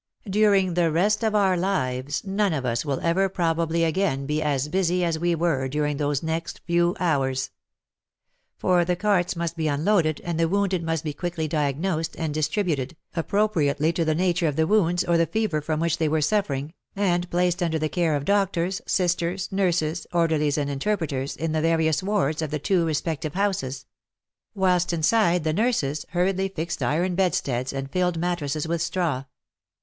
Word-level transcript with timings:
During 0.27 0.73
the 0.73 0.89
rest 0.91 1.23
of 1.23 1.35
our 1.35 1.55
lives 1.55 2.25
none 2.25 2.53
of 2.53 2.65
us 2.65 2.83
will 2.83 2.99
ever 3.01 3.29
probably 3.29 3.83
again 3.83 4.25
be 4.25 4.41
as 4.41 4.67
busy" 4.67 5.03
as 5.05 5.19
we 5.19 5.35
were 5.35 5.67
during 5.67 5.97
those 5.97 6.23
next 6.23 6.59
few 6.65 6.95
hours. 6.99 7.51
For 8.57 8.83
the 8.83 8.95
carts 8.95 9.35
must 9.35 9.55
be 9.55 9.67
unloaded 9.67 10.19
and 10.23 10.39
the 10.39 10.47
wounded 10.49 10.81
must 10.81 11.03
be 11.03 11.13
quickly 11.13 11.47
diagnosed 11.47 12.15
and 12.17 12.33
dis 12.33 12.49
tributed, 12.49 12.95
appropriately 13.15 13.93
to 13.93 14.03
the 14.03 14.15
nature 14.15 14.47
of 14.47 14.55
the 14.55 14.65
wounds 14.65 15.03
or 15.03 15.17
the 15.17 15.27
fever 15.27 15.61
from 15.61 15.79
which 15.79 15.99
they 15.99 16.09
were 16.09 16.19
suffering, 16.19 16.73
and 16.95 17.29
placed 17.29 17.61
under 17.61 17.77
the 17.77 17.87
care 17.87 18.15
of 18.15 18.25
doctors, 18.25 18.81
sisters, 18.87 19.51
nurses, 19.51 20.07
orderlies 20.11 20.57
and 20.57 20.71
interpreters, 20.71 21.37
in 21.37 21.51
the 21.51 21.61
various 21.61 22.01
wards 22.01 22.41
of 22.41 22.49
the 22.49 22.57
two 22.57 22.87
respective 22.87 23.35
houses; 23.35 23.85
whilst 24.55 24.93
inside, 24.93 25.43
the 25.43 25.53
nurses 25.53 26.07
hurriedly 26.09 26.47
fixed 26.47 26.81
iron 26.81 27.13
bedsteads 27.13 27.71
and 27.71 27.91
filled 27.91 28.17
mattresses 28.17 28.67
with 28.67 28.81
straw. 28.81 29.25